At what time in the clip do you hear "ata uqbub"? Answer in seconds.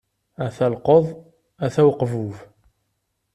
1.65-2.33